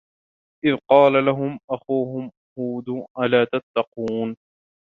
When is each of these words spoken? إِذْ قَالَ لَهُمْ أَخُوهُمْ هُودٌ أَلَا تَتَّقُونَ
إِذْ 0.65 0.75
قَالَ 0.89 1.25
لَهُمْ 1.25 1.59
أَخُوهُمْ 1.71 2.31
هُودٌ 2.59 2.89
أَلَا 3.19 3.45
تَتَّقُونَ 3.53 4.35